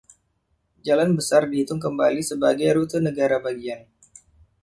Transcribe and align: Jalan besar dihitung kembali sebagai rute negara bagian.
Jalan 0.85 1.11
besar 1.19 1.41
dihitung 1.51 1.77
kembali 1.85 2.21
sebagai 2.29 2.69
rute 2.77 2.97
negara 3.07 3.37
bagian. 3.45 3.81